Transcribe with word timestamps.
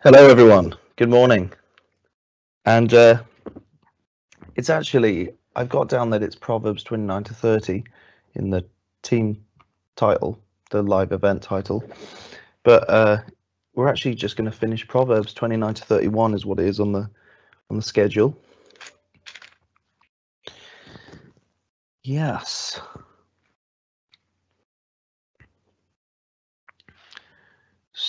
Hello, 0.00 0.28
everyone. 0.28 0.76
Good 0.94 1.08
morning. 1.08 1.52
And 2.64 2.94
uh, 2.94 3.20
it's 4.54 4.70
actually, 4.70 5.30
I've 5.56 5.68
got 5.68 5.88
down 5.88 6.10
that 6.10 6.22
it's 6.22 6.36
Proverbs 6.36 6.84
29 6.84 7.24
to 7.24 7.34
30 7.34 7.82
in 8.36 8.50
the 8.50 8.64
team 9.02 9.44
title, 9.96 10.38
the 10.70 10.84
live 10.84 11.10
event 11.10 11.42
title. 11.42 11.82
But 12.62 12.88
uh, 12.88 13.22
we're 13.74 13.88
actually 13.88 14.14
just 14.14 14.36
going 14.36 14.48
to 14.48 14.56
finish 14.56 14.86
Proverbs 14.86 15.34
29 15.34 15.74
to 15.74 15.84
31 15.84 16.34
is 16.34 16.46
what 16.46 16.60
it 16.60 16.66
is 16.66 16.78
on 16.78 16.92
the 16.92 17.10
on 17.68 17.76
the 17.76 17.82
schedule. 17.82 18.38
Yes. 22.04 22.80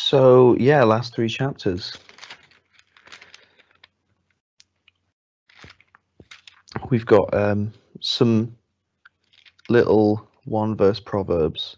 So 0.10 0.56
yeah, 0.58 0.84
last 0.86 1.14
three 1.14 1.30
chapters. 1.30 1.96
We've 6.90 7.06
got 7.06 7.32
um, 7.32 7.74
some 8.00 8.56
little 9.70 10.28
one 10.46 10.76
verse 10.76 11.00
proverbs, 11.00 11.78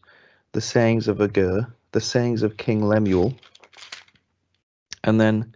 the 0.54 0.62
sayings 0.62 1.09
of 1.09 1.20
Agur, 1.20 1.76
the 1.91 1.99
sayings 1.99 2.41
of 2.41 2.55
King 2.55 2.88
Lemuel, 2.88 3.38
and 5.04 5.20
then 5.20 5.54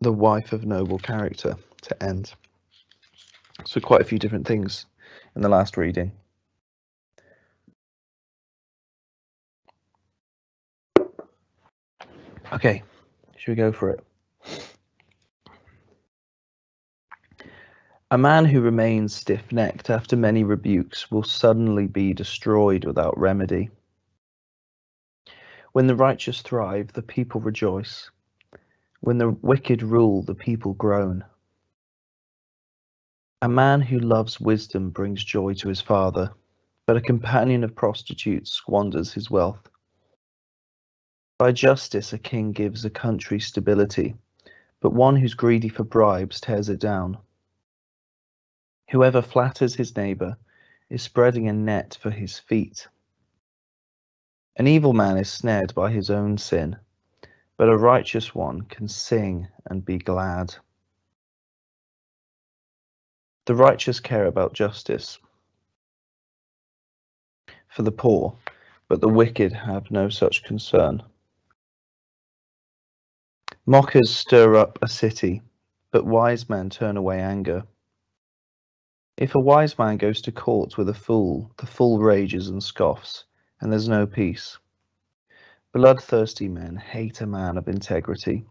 the 0.00 0.12
wife 0.12 0.52
of 0.52 0.64
noble 0.64 1.00
character 1.00 1.56
to 1.80 2.00
end. 2.00 2.34
So 3.66 3.80
quite 3.80 4.02
a 4.02 4.04
few 4.04 4.20
different 4.20 4.46
things 4.46 4.86
in 5.34 5.42
the 5.42 5.48
last 5.48 5.76
reading. 5.76 6.12
Okay, 12.50 12.82
should 13.36 13.52
we 13.52 13.56
go 13.56 13.72
for 13.72 13.90
it? 13.90 14.04
A 18.10 18.16
man 18.16 18.46
who 18.46 18.62
remains 18.62 19.14
stiff 19.14 19.52
necked 19.52 19.90
after 19.90 20.16
many 20.16 20.44
rebukes 20.44 21.10
will 21.10 21.22
suddenly 21.22 21.86
be 21.86 22.14
destroyed 22.14 22.86
without 22.86 23.18
remedy. 23.18 23.68
When 25.72 25.86
the 25.86 25.94
righteous 25.94 26.40
thrive, 26.40 26.90
the 26.94 27.02
people 27.02 27.42
rejoice. 27.42 28.10
When 29.00 29.18
the 29.18 29.28
wicked 29.42 29.82
rule, 29.82 30.22
the 30.22 30.34
people 30.34 30.72
groan. 30.72 31.24
A 33.42 33.48
man 33.48 33.82
who 33.82 33.98
loves 33.98 34.40
wisdom 34.40 34.88
brings 34.88 35.22
joy 35.22 35.52
to 35.54 35.68
his 35.68 35.82
father, 35.82 36.32
but 36.86 36.96
a 36.96 37.02
companion 37.02 37.62
of 37.62 37.76
prostitutes 37.76 38.52
squanders 38.52 39.12
his 39.12 39.30
wealth. 39.30 39.68
By 41.38 41.52
justice, 41.52 42.12
a 42.12 42.18
king 42.18 42.50
gives 42.50 42.84
a 42.84 42.90
country 42.90 43.38
stability, 43.38 44.16
but 44.80 44.92
one 44.92 45.14
who's 45.14 45.34
greedy 45.34 45.68
for 45.68 45.84
bribes 45.84 46.40
tears 46.40 46.68
it 46.68 46.80
down. 46.80 47.18
Whoever 48.90 49.22
flatters 49.22 49.76
his 49.76 49.96
neighbor 49.96 50.36
is 50.90 51.00
spreading 51.00 51.46
a 51.46 51.52
net 51.52 51.96
for 52.02 52.10
his 52.10 52.40
feet. 52.40 52.88
An 54.56 54.66
evil 54.66 54.92
man 54.92 55.16
is 55.16 55.30
snared 55.30 55.72
by 55.76 55.92
his 55.92 56.10
own 56.10 56.38
sin, 56.38 56.76
but 57.56 57.68
a 57.68 57.76
righteous 57.76 58.34
one 58.34 58.62
can 58.62 58.88
sing 58.88 59.46
and 59.66 59.84
be 59.84 59.98
glad. 59.98 60.56
The 63.44 63.54
righteous 63.54 64.00
care 64.00 64.26
about 64.26 64.54
justice 64.54 65.20
for 67.68 67.82
the 67.82 67.92
poor, 67.92 68.36
but 68.88 69.00
the 69.00 69.08
wicked 69.08 69.52
have 69.52 69.92
no 69.92 70.08
such 70.08 70.42
concern. 70.42 71.04
Mockers 73.68 74.08
stir 74.08 74.56
up 74.56 74.78
a 74.80 74.88
city, 74.88 75.42
but 75.90 76.06
wise 76.06 76.48
men 76.48 76.70
turn 76.70 76.96
away 76.96 77.20
anger. 77.20 77.64
If 79.18 79.34
a 79.34 79.40
wise 79.40 79.78
man 79.78 79.98
goes 79.98 80.22
to 80.22 80.32
court 80.32 80.78
with 80.78 80.88
a 80.88 80.94
fool, 80.94 81.52
the 81.58 81.66
fool 81.66 81.98
rages 81.98 82.48
and 82.48 82.62
scoffs, 82.62 83.24
and 83.60 83.70
there's 83.70 83.86
no 83.86 84.06
peace. 84.06 84.56
Bloodthirsty 85.74 86.48
men 86.48 86.76
hate 86.76 87.20
a 87.20 87.26
man 87.26 87.58
of 87.58 87.68
integrity 87.68 88.46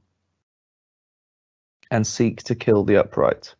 and 1.89 2.05
seek 2.05 2.43
to 2.43 2.53
kill 2.53 2.83
the 2.83 2.97
upright. 2.97 3.55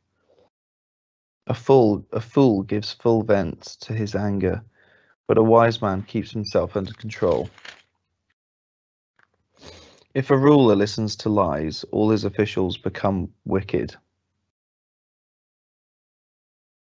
A 1.48 1.56
fool, 1.56 2.06
a 2.12 2.22
fool 2.22 2.62
gives 2.62 2.94
full 2.94 3.24
vent 3.24 3.64
to 3.80 3.94
his 3.94 4.14
anger, 4.14 4.64
but 5.26 5.40
a 5.40 5.44
wise 5.44 5.82
man 5.82 6.04
keeps 6.04 6.30
himself 6.30 6.78
under 6.78 6.94
control. 6.94 7.50
If 10.18 10.32
a 10.32 10.36
ruler 10.36 10.76
listens 10.76 11.16
to 11.18 11.30
lies, 11.30 11.86
all 11.92 12.10
his 12.10 12.24
officials 12.24 12.76
become 12.76 13.30
wicked. 13.46 13.96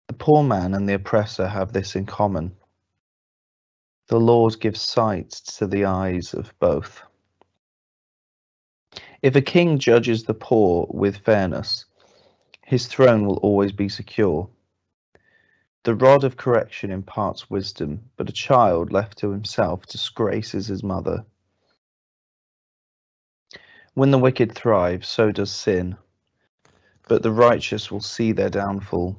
The 0.08 0.12
poor 0.12 0.42
man 0.42 0.74
and 0.74 0.86
the 0.86 0.96
oppressor 0.96 1.48
have 1.48 1.72
this 1.72 1.96
in 1.96 2.04
common. 2.04 2.54
The 4.08 4.20
Lord 4.20 4.60
gives 4.60 4.82
sight 4.82 5.30
to 5.56 5.66
the 5.66 5.86
eyes 5.86 6.34
of 6.34 6.52
both. 6.58 7.02
If 9.22 9.34
a 9.34 9.40
king 9.40 9.78
judges 9.78 10.24
the 10.24 10.34
poor 10.34 10.86
with 10.90 11.16
fairness, 11.16 11.86
his 12.66 12.86
throne 12.86 13.24
will 13.24 13.38
always 13.38 13.72
be 13.72 13.88
secure. 13.88 14.46
The 15.84 15.94
rod 15.94 16.24
of 16.24 16.36
correction 16.36 16.90
imparts 16.90 17.48
wisdom, 17.48 18.10
but 18.18 18.28
a 18.28 18.32
child 18.32 18.92
left 18.92 19.16
to 19.20 19.30
himself 19.30 19.86
disgraces 19.86 20.66
his 20.66 20.84
mother. 20.84 21.24
When 23.94 24.10
the 24.10 24.18
wicked 24.18 24.52
thrive, 24.52 25.04
so 25.04 25.32
does 25.32 25.50
sin, 25.50 25.98
but 27.08 27.22
the 27.22 27.30
righteous 27.30 27.90
will 27.90 28.00
see 28.00 28.32
their 28.32 28.48
downfall. 28.48 29.18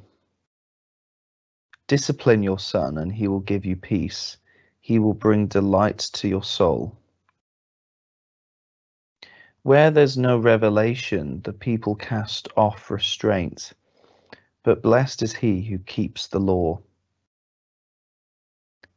Discipline 1.88 2.42
your 2.42 2.58
son, 2.58 2.98
and 2.98 3.14
he 3.14 3.28
will 3.28 3.42
give 3.42 3.66
you 3.66 3.76
peace. 3.76 4.38
He 4.82 4.98
will 4.98 5.14
bring 5.14 5.46
delight 5.46 6.00
to 6.14 6.28
your 6.28 6.44
soul. 6.44 6.98
Where 9.62 9.92
there's 9.92 10.18
no 10.18 10.40
revelation, 10.40 11.42
the 11.44 11.54
people 11.54 11.94
cast 11.94 12.48
off 12.58 12.90
restraint, 12.90 13.74
but 14.64 14.82
blessed 14.82 15.22
is 15.22 15.34
he 15.34 15.62
who 15.62 15.78
keeps 15.78 16.28
the 16.28 16.40
law. 16.40 16.82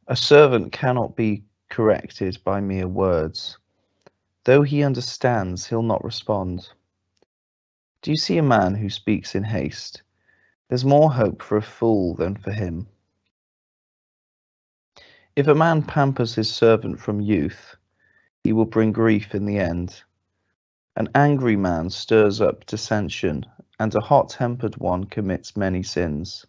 A 0.07 0.15
servant 0.15 0.71
cannot 0.71 1.15
be 1.15 1.43
corrected 1.69 2.39
by 2.43 2.61
mere 2.61 2.87
words 2.87 3.59
Though 4.47 4.61
he 4.61 4.81
understands, 4.81 5.67
he'll 5.67 5.81
not 5.81 6.05
respond. 6.05 6.69
Do 8.01 8.11
you 8.11 8.15
see 8.15 8.37
a 8.37 8.41
man 8.41 8.75
who 8.75 8.89
speaks 8.89 9.35
in 9.35 9.43
haste? 9.43 10.03
There's 10.69 10.85
more 10.85 11.11
hope 11.11 11.41
for 11.41 11.57
a 11.57 11.61
fool 11.61 12.15
than 12.15 12.37
for 12.37 12.53
him. 12.53 12.87
If 15.35 15.47
a 15.47 15.53
man 15.53 15.83
pampers 15.83 16.33
his 16.33 16.49
servant 16.49 16.97
from 17.01 17.19
youth, 17.19 17.75
he 18.41 18.53
will 18.53 18.63
bring 18.63 18.93
grief 18.93 19.35
in 19.35 19.45
the 19.45 19.59
end. 19.59 20.01
An 20.95 21.09
angry 21.13 21.57
man 21.57 21.89
stirs 21.89 22.39
up 22.39 22.65
dissension, 22.65 23.45
and 23.81 23.93
a 23.95 23.99
hot 23.99 24.29
tempered 24.29 24.77
one 24.77 25.03
commits 25.07 25.57
many 25.57 25.83
sins. 25.83 26.45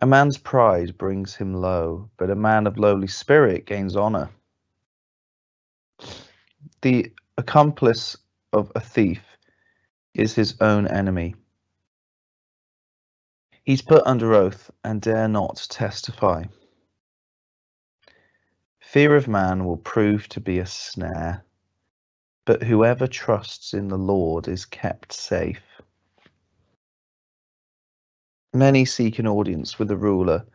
A 0.00 0.06
man's 0.06 0.38
pride 0.38 0.96
brings 0.96 1.34
him 1.34 1.54
low, 1.54 2.08
but 2.18 2.30
a 2.30 2.36
man 2.36 2.68
of 2.68 2.78
lowly 2.78 3.08
spirit 3.08 3.66
gains 3.66 3.96
honor. 3.96 4.30
The 6.82 7.12
accomplice 7.36 8.16
of 8.52 8.70
a 8.74 8.80
thief 8.80 9.22
is 10.14 10.34
his 10.34 10.54
own 10.60 10.86
enemy. 10.86 11.34
He's 13.64 13.82
put 13.82 14.06
under 14.06 14.34
oath 14.34 14.70
and 14.84 15.00
dare 15.00 15.28
not 15.28 15.66
testify. 15.68 16.44
Fear 18.80 19.16
of 19.16 19.28
man 19.28 19.66
will 19.66 19.76
prove 19.76 20.28
to 20.30 20.40
be 20.40 20.58
a 20.58 20.66
snare, 20.66 21.44
but 22.46 22.62
whoever 22.62 23.06
trusts 23.06 23.74
in 23.74 23.88
the 23.88 23.98
Lord 23.98 24.48
is 24.48 24.64
kept 24.64 25.12
safe. 25.12 25.62
Many 28.54 28.86
seek 28.86 29.18
an 29.18 29.26
audience 29.26 29.78
with 29.78 29.88
the 29.88 29.96
ruler, 29.96 30.46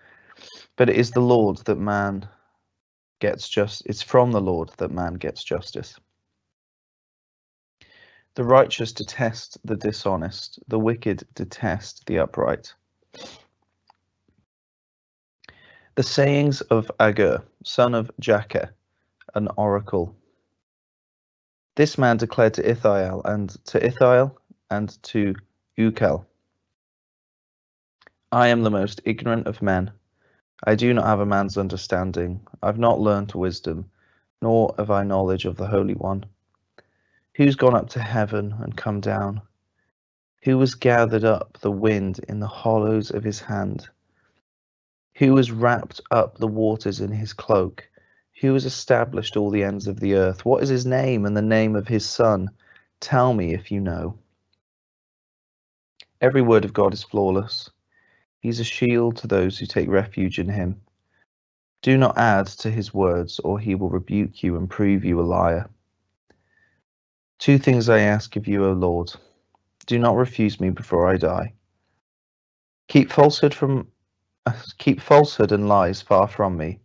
but 0.76 0.90
it 0.90 0.96
is 0.96 1.12
the 1.12 1.22
Lord 1.22 1.58
that 1.66 1.78
man 1.78 2.28
gets 3.24 3.48
just 3.48 3.84
it's 3.86 4.02
from 4.02 4.34
the 4.34 4.42
Lord 4.42 4.70
that 4.80 4.92
man 4.92 5.14
gets 5.14 5.46
justice. 5.46 5.98
The 8.36 8.44
righteous 8.44 8.92
detest 8.92 9.58
the 9.64 9.78
dishonest, 9.78 10.60
the 10.68 10.78
wicked 10.78 11.24
detest 11.34 12.06
the 12.06 12.20
upright. 12.20 12.74
The 15.96 16.04
sayings 16.04 16.60
of 16.60 16.92
Agur, 17.00 17.42
son 17.64 17.96
of 17.96 18.12
Jakeh, 18.20 18.70
an 19.34 19.48
oracle. 19.56 20.14
This 21.76 21.98
man 21.98 22.18
declared 22.18 22.56
to 22.56 22.70
Ithiel 22.70 23.22
and 23.24 23.50
to 23.68 23.80
Ithiel 23.80 24.36
and 24.70 25.02
to 25.04 25.34
Ucal, 25.80 26.26
I 28.34 28.50
am 28.50 28.64
the 28.64 28.72
most 28.72 29.00
ignorant 29.06 29.48
of 29.48 29.62
men. 29.62 29.92
I 30.66 30.76
do 30.76 30.94
not 30.94 31.06
have 31.06 31.20
a 31.20 31.26
man's 31.26 31.58
understanding. 31.58 32.46
I've 32.62 32.80
not 32.80 33.00
learnt 33.00 33.36
wisdom, 33.36 33.90
nor 34.42 34.74
have 34.78 34.92
I 34.92 35.04
knowledge 35.04 35.46
of 35.46 35.58
the 35.58 35.68
Holy 35.68 35.94
One. 35.94 36.26
Who's 37.36 37.56
gone 37.56 37.76
up 37.76 37.90
to 37.90 38.00
heaven 38.00 38.54
and 38.60 38.78
come 38.78 39.02
down? 39.02 39.42
Who 40.44 40.60
has 40.60 40.76
gathered 40.76 41.24
up 41.24 41.58
the 41.62 41.72
wind 41.72 42.20
in 42.28 42.40
the 42.40 42.48
hollows 42.48 43.12
of 43.12 43.24
his 43.24 43.40
hand? 43.40 43.88
Who 45.18 45.36
has 45.38 45.52
wrapped 45.52 46.02
up 46.12 46.38
the 46.38 46.48
waters 46.48 47.00
in 47.00 47.12
his 47.12 47.34
cloak? 47.34 47.88
Who 48.42 48.54
has 48.54 48.66
established 48.66 49.38
all 49.38 49.50
the 49.50 49.64
ends 49.64 49.88
of 49.88 50.00
the 50.00 50.16
earth? 50.16 50.46
What 50.46 50.64
is 50.64 50.70
his 50.70 50.86
name 50.86 51.26
and 51.26 51.36
the 51.36 51.42
name 51.42 51.76
of 51.76 51.88
his 51.88 52.06
son? 52.06 52.50
Tell 53.00 53.34
me 53.34 53.54
if 53.54 53.72
you 53.72 53.80
know. 53.80 54.18
Every 56.22 56.42
word 56.42 56.66
of 56.66 56.74
God 56.74 56.94
is 56.94 57.04
flawless. 57.04 57.70
He's 58.44 58.60
a 58.60 58.66
shield 58.66 59.16
to 59.18 59.28
those 59.28 59.58
who 59.58 59.66
take 59.66 59.88
refuge 59.88 60.38
in 60.38 60.50
him. 60.50 60.82
Do 61.82 61.98
not 61.98 62.18
add 62.18 62.48
to 62.48 62.70
his 62.70 62.94
words, 62.94 63.40
or 63.40 63.58
he 63.58 63.74
will 63.74 63.90
rebuke 63.90 64.44
you 64.44 64.58
and 64.58 64.70
prove 64.70 65.06
you 65.06 65.22
a 65.22 65.24
liar. 65.24 65.70
Two 67.40 67.58
things 67.58 67.88
I 67.88 68.00
ask 68.00 68.36
of 68.36 68.46
you, 68.46 68.66
O 68.66 68.74
Lord. 68.74 69.14
Do 69.86 69.98
not 69.98 70.18
refuse 70.18 70.60
me 70.60 70.72
before 70.72 71.08
I 71.08 71.16
die. 71.16 71.54
Keep 72.90 73.14
falsehood 73.14 73.54
from 73.54 73.88
keep 74.78 75.00
falsehood 75.00 75.54
and 75.54 75.70
lies 75.70 76.02
far 76.02 76.28
from 76.28 76.58
me. 76.58 76.82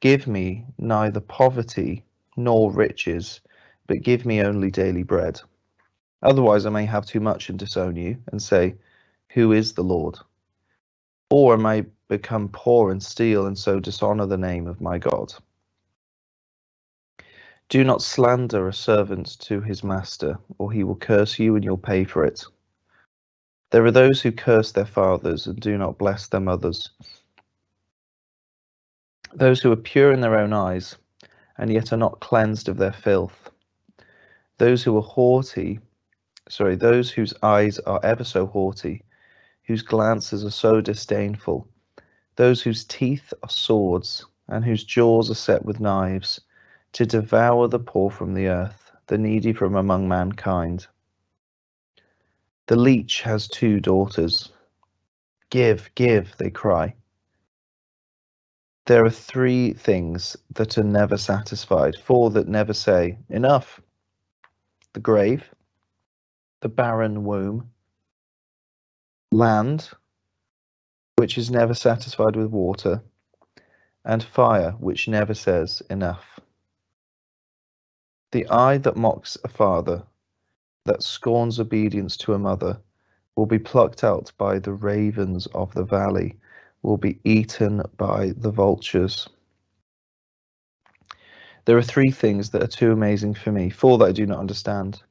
Give 0.00 0.26
me 0.26 0.66
neither 0.76 1.20
poverty 1.20 2.04
nor 2.36 2.70
riches, 2.70 3.40
but 3.86 4.02
give 4.02 4.26
me 4.26 4.42
only 4.42 4.70
daily 4.70 5.02
bread. 5.02 5.40
Otherwise 6.22 6.66
I 6.66 6.70
may 6.70 6.84
have 6.84 7.06
too 7.06 7.20
much 7.20 7.48
and 7.48 7.58
disown 7.58 7.96
you, 7.96 8.18
and 8.30 8.42
say, 8.42 8.74
Who 9.30 9.52
is 9.52 9.72
the 9.72 9.82
Lord? 9.82 10.18
Or 11.30 11.54
am 11.54 11.66
I 11.66 11.84
become 12.08 12.48
poor 12.48 12.90
and 12.90 13.02
steal, 13.02 13.46
and 13.46 13.58
so 13.58 13.80
dishonor 13.80 14.26
the 14.26 14.38
name 14.38 14.66
of 14.66 14.80
my 14.80 14.98
God. 14.98 15.34
Do 17.68 17.84
not 17.84 18.00
slander 18.00 18.66
a 18.66 18.72
servant 18.72 19.38
to 19.40 19.60
his 19.60 19.84
master, 19.84 20.38
or 20.56 20.72
he 20.72 20.84
will 20.84 20.96
curse 20.96 21.38
you 21.38 21.54
and 21.54 21.62
you'll 21.62 21.76
pay 21.76 22.04
for 22.04 22.24
it. 22.24 22.42
There 23.70 23.84
are 23.84 23.90
those 23.90 24.22
who 24.22 24.32
curse 24.32 24.72
their 24.72 24.86
fathers 24.86 25.46
and 25.46 25.60
do 25.60 25.76
not 25.76 25.98
bless 25.98 26.28
their 26.28 26.40
mothers. 26.40 26.90
Those 29.34 29.60
who 29.60 29.70
are 29.70 29.76
pure 29.76 30.12
in 30.12 30.22
their 30.22 30.38
own 30.38 30.54
eyes, 30.54 30.96
and 31.58 31.70
yet 31.70 31.92
are 31.92 31.98
not 31.98 32.20
cleansed 32.20 32.70
of 32.70 32.78
their 32.78 32.92
filth. 32.92 33.50
Those 34.56 34.82
who 34.82 34.96
are 34.96 35.02
haughty, 35.02 35.80
sorry, 36.48 36.76
those 36.76 37.10
whose 37.10 37.34
eyes 37.42 37.78
are 37.80 38.00
ever 38.02 38.24
so 38.24 38.46
haughty, 38.46 39.04
whose 39.68 39.82
glances 39.82 40.46
are 40.46 40.50
so 40.50 40.80
disdainful, 40.80 41.68
those 42.36 42.62
whose 42.62 42.84
teeth 42.86 43.34
are 43.42 43.50
swords, 43.50 44.24
and 44.48 44.64
whose 44.64 44.82
jaws 44.82 45.30
are 45.30 45.34
set 45.34 45.62
with 45.62 45.78
knives 45.78 46.40
to 46.92 47.04
devour 47.04 47.68
the 47.68 47.78
poor 47.78 48.10
from 48.10 48.32
the 48.32 48.48
earth, 48.48 48.90
the 49.08 49.18
needy 49.18 49.52
from 49.52 49.76
among 49.76 50.08
mankind. 50.08 50.86
The 52.66 52.76
leech 52.76 53.20
has 53.22 53.46
two 53.46 53.78
daughters. 53.78 54.50
Give, 55.50 55.90
give, 55.94 56.34
they 56.38 56.50
cry. 56.50 56.94
There 58.86 59.04
are 59.04 59.10
three 59.10 59.74
things 59.74 60.34
that 60.54 60.78
are 60.78 60.82
never 60.82 61.18
satisfied, 61.18 61.94
four 61.96 62.30
that 62.30 62.48
never 62.48 62.72
say, 62.72 63.18
Enough. 63.28 63.82
The 64.94 65.00
grave, 65.00 65.44
the 66.60 66.70
barren 66.70 67.24
womb, 67.24 67.70
land, 69.30 69.90
which 71.16 71.36
is 71.36 71.50
never 71.50 71.74
satisfied 71.74 72.36
with 72.36 72.50
water, 72.50 73.02
and 74.04 74.22
fire, 74.22 74.72
which 74.72 75.08
never 75.08 75.34
says, 75.34 75.82
Enough. 75.90 76.40
The 78.32 78.48
eye 78.48 78.78
that 78.78 78.96
mocks 78.96 79.36
a 79.44 79.48
father, 79.48 80.02
that 80.84 81.02
scorns 81.02 81.60
obedience 81.60 82.16
to 82.18 82.34
a 82.34 82.38
mother, 82.38 82.80
will 83.36 83.46
be 83.46 83.58
plucked 83.58 84.04
out 84.04 84.32
by 84.38 84.58
the 84.58 84.72
ravens 84.72 85.46
of 85.48 85.72
the 85.74 85.84
valley, 85.84 86.36
will 86.82 86.96
be 86.96 87.20
eaten 87.24 87.82
by 87.96 88.32
the 88.36 88.50
vultures. 88.50 89.28
There 91.64 91.76
are 91.76 91.82
three 91.82 92.10
things 92.10 92.50
that 92.50 92.62
are 92.62 92.66
too 92.66 92.92
amazing 92.92 93.34
for 93.34 93.52
me, 93.52 93.68
four 93.68 93.98
that 93.98 94.08
I 94.08 94.12
do 94.12 94.26
not 94.26 94.38
understand. 94.38 95.02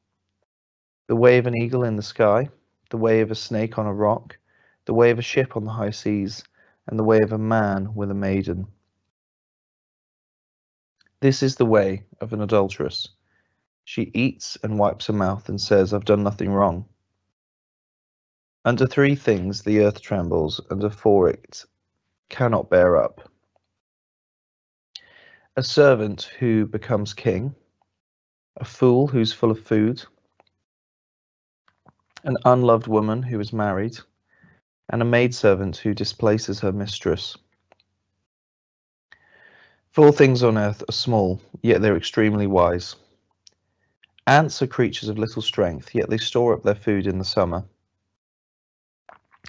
The 1.07 1.15
way 1.15 1.37
of 1.37 1.45
an 1.45 1.55
eagle 1.55 1.83
in 1.83 1.95
the 1.95 2.01
sky, 2.03 2.49
the 2.89 2.97
way 2.97 3.21
of 3.21 3.31
a 3.31 3.35
snake 3.35 3.77
on 3.77 3.85
a 3.85 3.93
rock, 3.93 4.37
the 4.85 4.93
way 4.93 5.11
of 5.11 5.19
a 5.19 5.23
ship 5.23 5.55
on 5.55 5.65
the 5.65 5.71
high 5.71 5.91
seas, 5.91 6.43
and 6.87 6.97
the 6.97 7.03
way 7.03 7.19
of 7.19 7.31
a 7.33 7.37
man 7.37 7.93
with 7.95 8.11
a 8.11 8.15
maiden. 8.15 8.67
This 11.19 11.41
is 11.41 11.55
the 11.55 11.65
way 11.65 12.03
of 12.21 12.33
an 12.33 12.41
adulteress. 12.41 13.09
She 13.83 14.11
eats 14.13 14.57
and 14.63 14.77
wipes 14.77 15.07
her 15.07 15.13
mouth 15.13 15.49
and 15.49 15.59
says, 15.59 15.93
I've 15.93 16.05
done 16.05 16.23
nothing 16.23 16.51
wrong. 16.51 16.85
Under 18.65 18.85
three 18.85 19.15
things 19.15 19.63
the 19.63 19.79
earth 19.79 20.01
trembles, 20.01 20.59
and 20.69 20.93
four 20.93 21.29
it 21.29 21.63
cannot 22.29 22.69
bear 22.69 22.97
up. 22.97 23.31
A 25.55 25.63
servant 25.63 26.23
who 26.37 26.65
becomes 26.65 27.13
king, 27.13 27.55
a 28.57 28.65
fool 28.65 29.07
who's 29.07 29.33
full 29.33 29.51
of 29.51 29.59
food, 29.59 30.03
an 32.23 32.37
unloved 32.45 32.87
woman 32.87 33.23
who 33.23 33.39
is 33.39 33.53
married, 33.53 33.97
and 34.89 35.01
a 35.01 35.05
maidservant 35.05 35.77
who 35.77 35.93
displaces 35.93 36.59
her 36.59 36.71
mistress. 36.71 37.37
Four 39.91 40.11
things 40.11 40.43
on 40.43 40.57
earth 40.57 40.83
are 40.87 40.93
small, 40.93 41.41
yet 41.61 41.81
they're 41.81 41.97
extremely 41.97 42.47
wise. 42.47 42.95
Ants 44.27 44.61
are 44.61 44.67
creatures 44.67 45.09
of 45.09 45.17
little 45.17 45.41
strength, 45.41 45.95
yet 45.95 46.09
they 46.09 46.17
store 46.17 46.53
up 46.53 46.63
their 46.63 46.75
food 46.75 47.07
in 47.07 47.17
the 47.17 47.25
summer. 47.25 47.63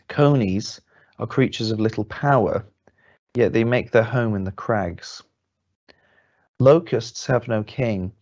Conies 0.08 0.80
are 1.18 1.26
creatures 1.26 1.70
of 1.70 1.80
little 1.80 2.04
power, 2.04 2.64
yet 3.34 3.52
they 3.52 3.64
make 3.64 3.90
their 3.90 4.04
home 4.04 4.34
in 4.34 4.44
the 4.44 4.52
crags. 4.52 5.22
Locusts 6.58 7.26
have 7.26 7.48
no 7.48 7.62
king, 7.62 8.12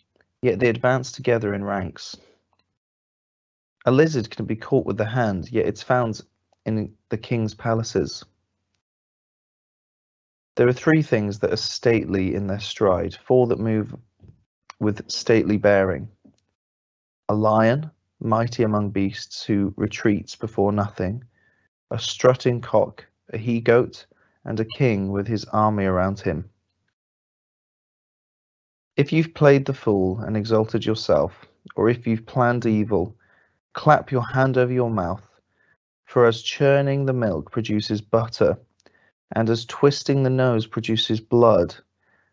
yet 0.43 0.59
they 0.59 0.69
advance 0.69 1.13
together 1.13 1.55
in 1.55 1.65
ranks. 1.65 2.17
A 3.87 3.93
lizard 3.93 4.31
can 4.31 4.47
be 4.47 4.57
caught 4.57 4.85
with 4.85 4.97
the 4.97 5.07
hand, 5.07 5.53
yet 5.53 5.67
it's 5.67 5.83
found 5.83 6.21
in 6.65 6.93
the 7.09 7.17
king's 7.17 7.55
palaces. 7.55 8.25
There 10.57 10.67
are 10.67 10.73
three 10.73 11.03
things 11.03 11.39
that 11.39 11.53
are 11.53 11.57
stately 11.57 12.35
in 12.35 12.49
their 12.49 12.59
stride, 12.59 13.15
four 13.15 13.47
that 13.47 13.61
move 13.61 13.95
with 14.81 15.09
stately 15.09 15.57
bearing. 15.57 16.09
A 17.29 17.35
lion, 17.35 17.91
mighty 18.19 18.65
among 18.65 18.91
beasts, 18.91 19.45
who 19.45 19.73
retreats 19.77 20.35
before 20.35 20.73
nothing, 20.73 21.23
a 21.93 21.99
strutting 21.99 22.61
cock, 22.61 23.07
a 23.33 23.39
he 23.39 23.61
goat, 23.61 24.07
and 24.45 24.59
a 24.59 24.65
king 24.65 25.13
with 25.13 25.29
his 25.29 25.45
army 25.47 25.85
around 25.85 26.19
him. 26.19 26.51
If 28.97 29.13
you've 29.13 29.35
played 29.35 29.65
the 29.65 29.75
fool 29.75 30.19
and 30.21 30.37
exalted 30.37 30.85
yourself, 30.85 31.47
or 31.77 31.89
if 31.89 32.07
you've 32.07 32.27
planned 32.27 32.67
evil, 32.67 33.15
clap 33.77 34.11
your 34.11 34.23
hand 34.23 34.57
over 34.57 34.73
your 34.73 34.91
mouth, 34.91 35.23
for 36.07 36.27
as 36.27 36.41
churning 36.41 37.05
the 37.05 37.13
milk 37.13 37.53
produces 37.53 38.01
butter, 38.01 38.59
and 39.33 39.51
as 39.51 39.67
twisting 39.67 40.23
the 40.23 40.31
nose 40.31 40.67
produces 40.67 41.21
blood, 41.21 41.77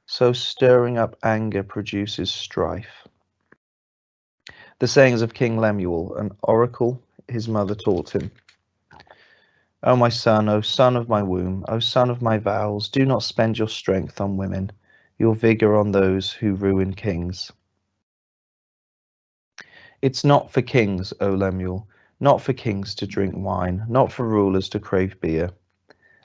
so 0.05 0.31
stirring 0.31 0.97
up 0.97 1.17
anger 1.21 1.61
produces 1.61 2.31
strife. 2.31 3.05
The 4.79 4.87
sayings 4.87 5.21
of 5.21 5.33
King 5.33 5.57
Lemuel, 5.57 6.15
an 6.15 6.31
oracle 6.43 7.03
his 7.27 7.49
mother 7.49 7.75
taught 7.75 8.15
him. 8.15 8.31
O 9.83 9.97
my 9.97 10.09
son, 10.09 10.47
O 10.47 10.61
son 10.61 10.95
of 10.95 11.09
my 11.09 11.21
womb, 11.21 11.65
O 11.67 11.79
son 11.79 12.09
of 12.09 12.21
my 12.21 12.37
vows, 12.37 12.87
do 12.87 13.05
not 13.05 13.21
spend 13.21 13.57
your 13.57 13.67
strength 13.67 14.21
on 14.21 14.37
women, 14.37 14.71
your 15.19 15.35
vigor 15.35 15.75
on 15.75 15.91
those 15.91 16.31
who 16.31 16.55
ruin 16.55 16.93
kings. 16.93 17.51
It's 20.03 20.23
not 20.23 20.51
for 20.51 20.61
kings, 20.61 21.13
O 21.19 21.31
Lemuel, 21.33 21.87
not 22.19 22.41
for 22.41 22.53
kings 22.53 22.93
to 22.95 23.07
drink 23.07 23.33
wine, 23.35 23.83
not 23.89 24.11
for 24.11 24.27
rulers 24.27 24.69
to 24.69 24.79
crave 24.79 25.19
beer 25.19 25.49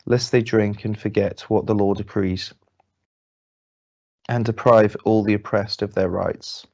lest 0.09 0.33
they 0.33 0.41
drink 0.41 0.87
and 0.87 0.99
forget 0.99 1.43
what 1.51 1.67
the 1.67 1.75
law 1.75 1.93
decrees, 1.93 2.55
and 4.27 4.43
deprive 4.43 4.97
all 5.05 5.23
the 5.23 5.35
oppressed 5.35 5.83
of 5.83 5.95
their 5.95 6.09
rights. 6.09 6.67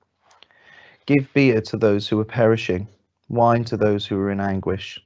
Give 1.07 1.31
beer 1.35 1.61
to 1.63 1.77
those 1.77 2.09
who 2.09 2.21
are 2.21 2.25
perishing, 2.25 2.87
wine 3.29 3.65
to 3.65 3.77
those 3.77 4.07
who 4.07 4.17
are 4.19 4.31
in 4.31 4.41
anguish. 4.41 5.01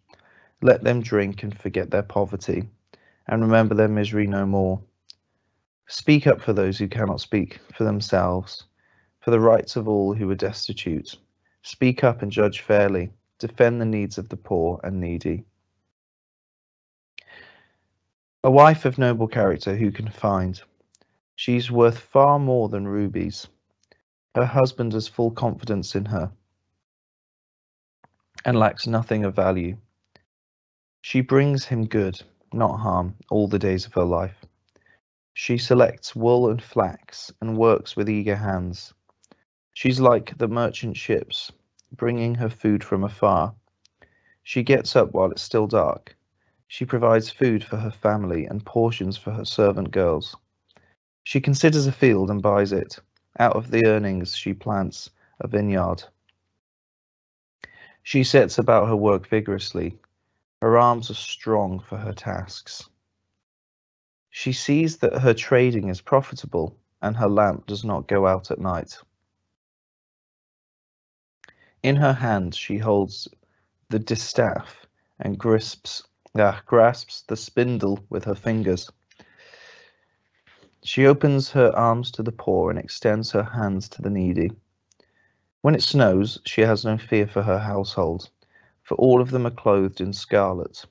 Let 0.60 0.84
them 0.84 1.00
drink 1.00 1.42
and 1.42 1.58
forget 1.58 1.90
their 1.90 2.02
poverty, 2.02 2.68
and 3.28 3.40
remember 3.40 3.74
their 3.74 3.88
misery 3.88 4.26
no 4.26 4.44
more. 4.44 4.78
Speak 5.86 6.26
up 6.26 6.42
for 6.42 6.52
those 6.52 6.76
who 6.76 6.86
cannot 6.86 7.22
speak 7.22 7.60
for 7.74 7.84
themselves, 7.84 8.64
for 9.20 9.30
the 9.30 9.40
rights 9.40 9.74
of 9.74 9.88
all 9.88 10.12
who 10.12 10.30
are 10.30 10.34
destitute. 10.34 11.16
Speak 11.70 12.02
up 12.02 12.22
and 12.22 12.32
judge 12.32 12.62
fairly. 12.62 13.10
Defend 13.38 13.78
the 13.78 13.84
needs 13.84 14.16
of 14.16 14.30
the 14.30 14.38
poor 14.38 14.80
and 14.82 14.98
needy. 14.98 15.44
A 18.42 18.50
wife 18.50 18.86
of 18.86 18.96
noble 18.96 19.28
character 19.28 19.76
who 19.76 19.92
can 19.92 20.08
find? 20.08 20.62
She's 21.36 21.70
worth 21.70 21.98
far 21.98 22.38
more 22.38 22.70
than 22.70 22.88
rubies. 22.88 23.48
Her 24.34 24.46
husband 24.46 24.94
has 24.94 25.08
full 25.08 25.30
confidence 25.30 25.94
in 25.94 26.06
her 26.06 26.32
and 28.46 28.58
lacks 28.58 28.86
nothing 28.86 29.26
of 29.26 29.36
value. 29.36 29.76
She 31.02 31.20
brings 31.20 31.66
him 31.66 31.86
good, 31.86 32.18
not 32.50 32.78
harm, 32.78 33.14
all 33.28 33.46
the 33.46 33.58
days 33.58 33.84
of 33.84 33.92
her 33.92 34.04
life. 34.04 34.42
She 35.34 35.58
selects 35.58 36.16
wool 36.16 36.48
and 36.48 36.62
flax 36.62 37.30
and 37.42 37.58
works 37.58 37.94
with 37.94 38.08
eager 38.08 38.36
hands. 38.36 38.94
She's 39.74 40.00
like 40.00 40.36
the 40.38 40.48
merchant 40.48 40.96
ships, 40.96 41.52
bringing 41.92 42.34
her 42.34 42.50
food 42.50 42.84
from 42.84 43.04
afar. 43.04 43.54
She 44.42 44.62
gets 44.62 44.96
up 44.96 45.12
while 45.12 45.30
it's 45.30 45.42
still 45.42 45.66
dark. 45.66 46.16
She 46.66 46.84
provides 46.84 47.30
food 47.30 47.64
for 47.64 47.76
her 47.76 47.90
family 47.90 48.46
and 48.46 48.64
portions 48.64 49.16
for 49.16 49.30
her 49.30 49.44
servant 49.44 49.90
girls. 49.90 50.36
She 51.24 51.40
considers 51.40 51.86
a 51.86 51.92
field 51.92 52.30
and 52.30 52.42
buys 52.42 52.72
it. 52.72 52.98
Out 53.38 53.56
of 53.56 53.70
the 53.70 53.86
earnings, 53.86 54.36
she 54.36 54.54
plants 54.54 55.10
a 55.40 55.48
vineyard. 55.48 56.02
She 58.02 58.24
sets 58.24 58.58
about 58.58 58.88
her 58.88 58.96
work 58.96 59.28
vigorously. 59.28 59.98
Her 60.62 60.78
arms 60.78 61.10
are 61.10 61.14
strong 61.14 61.78
for 61.80 61.98
her 61.98 62.12
tasks. 62.12 62.88
She 64.30 64.52
sees 64.52 64.98
that 64.98 65.18
her 65.18 65.34
trading 65.34 65.88
is 65.88 66.00
profitable 66.00 66.76
and 67.02 67.16
her 67.16 67.28
lamp 67.28 67.66
does 67.66 67.84
not 67.84 68.08
go 68.08 68.26
out 68.26 68.50
at 68.50 68.58
night. 68.58 68.98
In 71.82 71.96
her 71.96 72.12
hand 72.12 72.54
she 72.54 72.78
holds 72.78 73.28
the 73.88 73.98
distaff 73.98 74.86
and 75.20 75.38
grasps, 75.38 76.02
uh, 76.34 76.60
grasps 76.66 77.22
the 77.28 77.36
spindle 77.36 78.04
with 78.10 78.24
her 78.24 78.34
fingers. 78.34 78.90
She 80.82 81.06
opens 81.06 81.50
her 81.50 81.70
arms 81.76 82.10
to 82.12 82.22
the 82.22 82.32
poor 82.32 82.70
and 82.70 82.78
extends 82.78 83.30
her 83.32 83.42
hands 83.42 83.88
to 83.90 84.02
the 84.02 84.10
needy. 84.10 84.50
When 85.62 85.74
it 85.74 85.82
snows, 85.82 86.40
she 86.44 86.62
has 86.62 86.84
no 86.84 86.98
fear 86.98 87.26
for 87.26 87.42
her 87.42 87.58
household, 87.58 88.30
for 88.82 88.94
all 88.96 89.20
of 89.20 89.30
them 89.30 89.46
are 89.46 89.50
clothed 89.50 90.00
in 90.00 90.12
scarlet. 90.12 90.84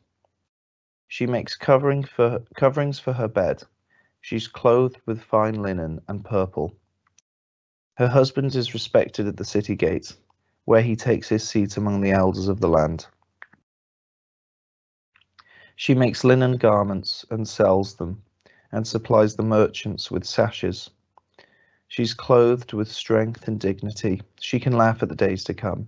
She 1.08 1.26
makes 1.26 1.56
covering 1.56 2.04
for, 2.04 2.44
coverings 2.56 3.00
for 3.00 3.14
her 3.14 3.28
bed. 3.28 3.64
She's 4.22 4.48
clothed 4.48 5.00
with 5.06 5.22
fine 5.22 5.62
linen 5.62 6.02
and 6.08 6.24
purple. 6.24 6.76
Her 7.96 8.08
husband 8.08 8.56
is 8.56 8.74
respected 8.74 9.28
at 9.28 9.38
the 9.38 9.46
city 9.46 9.76
gate, 9.76 10.16
where 10.68 10.82
he 10.82 10.98
takes 10.98 11.30
his 11.30 11.48
seat 11.48 11.78
among 11.78 12.02
the 12.02 12.12
elders 12.12 12.50
of 12.50 12.60
the 12.60 12.68
land. 12.68 13.08
She 15.78 15.96
makes 15.96 16.26
linen 16.26 16.58
garments 16.58 17.26
and 17.30 17.48
sells 17.48 17.96
them, 17.96 18.22
and 18.74 18.86
supplies 18.86 19.38
the 19.38 19.44
merchants 19.44 20.12
with 20.12 20.26
sashes. 20.26 20.90
She's 21.88 22.14
clothed 22.14 22.74
with 22.74 22.92
strength 22.92 23.48
and 23.48 23.58
dignity. 23.58 24.22
She 24.42 24.60
can 24.60 24.74
laugh 24.74 25.02
at 25.02 25.08
the 25.08 25.16
days 25.16 25.46
to 25.46 25.54
come. 25.54 25.88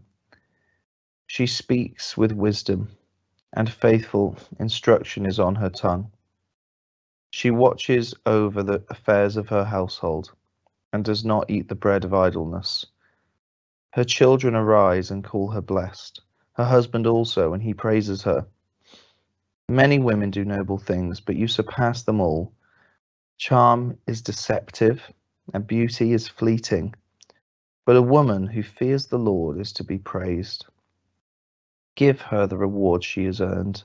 She 1.28 1.46
speaks 1.46 2.16
with 2.16 2.32
wisdom, 2.32 2.88
and 3.52 3.70
faithful 3.70 4.38
instruction 4.62 5.26
is 5.26 5.42
on 5.42 5.56
her 5.56 5.70
tongue. 5.70 6.10
She 7.32 7.52
watches 7.52 8.14
over 8.26 8.64
the 8.64 8.82
affairs 8.90 9.36
of 9.36 9.50
her 9.50 9.66
household 9.66 10.32
and 10.94 11.04
does 11.04 11.26
not 11.26 11.50
eat 11.50 11.68
the 11.68 11.76
bread 11.76 12.06
of 12.06 12.14
idleness. 12.14 12.86
Her 14.00 14.06
children 14.06 14.56
arise 14.56 15.12
and 15.12 15.26
call 15.26 15.50
her 15.50 15.62
blessed, 15.62 16.22
her 16.54 16.64
husband 16.64 17.06
also, 17.06 17.52
and 17.52 17.62
he 17.62 17.74
praises 17.74 18.24
her. 18.24 18.48
Many 19.68 20.00
women 20.00 20.32
do 20.32 20.46
noble 20.46 20.78
things, 20.78 21.20
but 21.20 21.36
you 21.36 21.50
surpass 21.50 22.04
them 22.04 22.22
all. 22.22 22.54
Charm 23.38 23.98
is 24.08 24.22
deceptive, 24.22 25.04
and 25.54 25.68
beauty 25.68 26.14
is 26.14 26.30
fleeting, 26.30 26.96
but 27.86 27.98
a 27.98 28.02
woman 28.02 28.48
who 28.48 28.64
fears 28.64 29.08
the 29.08 29.20
Lord 29.20 29.60
is 29.60 29.74
to 29.74 29.84
be 29.84 29.98
praised. 29.98 30.66
Give 31.96 32.22
her 32.22 32.48
the 32.48 32.56
reward 32.56 33.04
she 33.04 33.26
has 33.26 33.42
earned, 33.42 33.84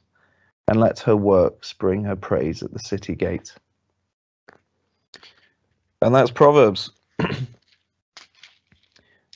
and 0.69 0.79
let 0.79 1.01
her 1.01 1.17
works 1.17 1.73
bring 1.73 2.05
her 2.05 2.15
praise 2.15 2.63
at 2.63 2.73
the 2.73 2.79
city 2.79 3.17
gate. 3.17 3.53
And 6.01 6.15
that's 6.15 6.31
Proverbs. 6.31 6.93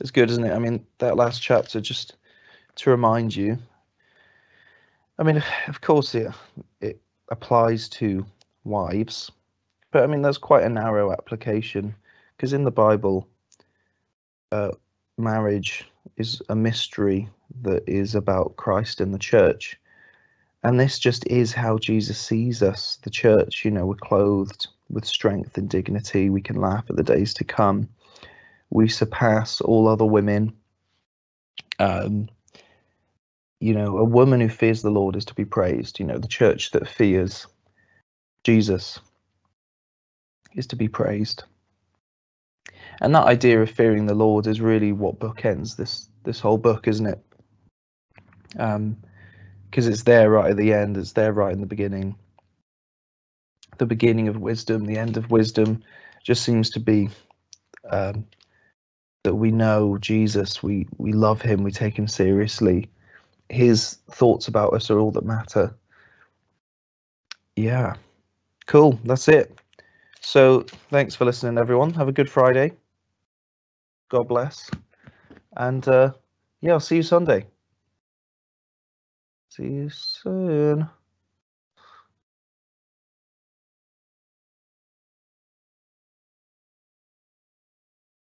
it's 0.00 0.10
good, 0.10 0.30
isn't 0.30 0.44
it? 0.44 0.52
I 0.52 0.58
mean, 0.58 0.84
that 0.98 1.16
last 1.16 1.42
chapter, 1.42 1.80
just 1.80 2.16
to 2.76 2.90
remind 2.90 3.34
you. 3.34 3.58
I 5.18 5.22
mean, 5.22 5.42
of 5.68 5.80
course, 5.80 6.14
it, 6.14 6.32
it 6.80 7.00
applies 7.30 7.88
to 7.90 8.24
wives, 8.64 9.30
but 9.90 10.02
I 10.02 10.06
mean, 10.06 10.22
that's 10.22 10.38
quite 10.38 10.64
a 10.64 10.68
narrow 10.68 11.12
application 11.12 11.94
because 12.36 12.52
in 12.52 12.64
the 12.64 12.70
Bible, 12.70 13.26
uh, 14.52 14.70
marriage 15.16 15.84
is 16.16 16.40
a 16.48 16.54
mystery 16.54 17.28
that 17.62 17.82
is 17.88 18.14
about 18.14 18.56
Christ 18.56 19.00
and 19.00 19.12
the 19.12 19.18
church. 19.18 19.78
And 20.62 20.78
this 20.78 20.98
just 20.98 21.26
is 21.26 21.52
how 21.52 21.78
Jesus 21.78 22.18
sees 22.18 22.62
us. 22.62 22.98
The 23.02 23.10
church, 23.10 23.64
you 23.64 23.70
know, 23.70 23.86
we're 23.86 23.94
clothed 23.94 24.68
with 24.90 25.04
strength 25.04 25.56
and 25.56 25.68
dignity. 25.68 26.30
We 26.30 26.40
can 26.40 26.60
laugh 26.60 26.84
at 26.88 26.96
the 26.96 27.02
days 27.02 27.32
to 27.34 27.44
come. 27.44 27.88
We 28.70 28.88
surpass 28.88 29.60
all 29.60 29.88
other 29.88 30.04
women. 30.04 30.54
Um, 31.78 32.28
you 33.60 33.74
know, 33.74 33.98
a 33.98 34.04
woman 34.04 34.40
who 34.40 34.48
fears 34.48 34.82
the 34.82 34.90
Lord 34.90 35.16
is 35.16 35.24
to 35.26 35.34
be 35.34 35.44
praised. 35.44 35.98
You 35.98 36.06
know, 36.06 36.18
the 36.18 36.28
church 36.28 36.72
that 36.72 36.88
fears 36.88 37.46
Jesus 38.44 39.00
is 40.54 40.66
to 40.68 40.76
be 40.76 40.88
praised 40.88 41.44
and 43.00 43.14
that 43.14 43.26
idea 43.26 43.60
of 43.60 43.70
fearing 43.70 44.06
the 44.06 44.14
Lord 44.14 44.46
is 44.46 44.60
really 44.60 44.92
what 44.92 45.18
bookends 45.18 45.76
this 45.76 46.08
this 46.24 46.40
whole 46.40 46.58
book, 46.58 46.88
isn't 46.88 47.06
it? 47.06 47.20
Um, 48.58 48.96
because 49.70 49.86
it's 49.86 50.02
there 50.04 50.30
right 50.30 50.50
at 50.50 50.56
the 50.56 50.72
end, 50.72 50.96
it's 50.96 51.12
there 51.12 51.32
right 51.32 51.52
in 51.52 51.60
the 51.60 51.66
beginning. 51.66 52.16
The 53.78 53.86
beginning 53.86 54.28
of 54.28 54.38
wisdom, 54.38 54.86
the 54.86 54.98
end 54.98 55.16
of 55.16 55.30
wisdom, 55.30 55.82
just 56.24 56.42
seems 56.42 56.70
to 56.70 56.80
be 56.80 57.10
um, 57.88 58.26
that 59.24 59.34
we 59.34 59.50
know 59.50 59.98
Jesus, 59.98 60.62
we 60.62 60.88
we 60.98 61.12
love 61.12 61.42
him, 61.42 61.62
we 61.64 61.72
take 61.72 61.98
him 61.98 62.08
seriously. 62.08 62.90
His 63.48 63.98
thoughts 64.10 64.48
about 64.48 64.74
us 64.74 64.90
are 64.90 64.98
all 64.98 65.10
that 65.12 65.24
matter. 65.24 65.74
Yeah, 67.56 67.94
cool. 68.66 68.98
That's 69.04 69.28
it. 69.28 69.58
So 70.20 70.62
thanks 70.90 71.14
for 71.14 71.24
listening, 71.24 71.58
everyone. 71.58 71.94
Have 71.94 72.08
a 72.08 72.12
good 72.12 72.30
Friday. 72.30 72.72
God 74.10 74.28
bless. 74.28 74.70
And 75.56 75.86
uh, 75.88 76.12
yeah, 76.60 76.72
I'll 76.72 76.80
see 76.80 76.96
you 76.96 77.02
Sunday. 77.02 77.46
See 79.50 79.64
you 79.64 79.90
soon. 79.90 80.88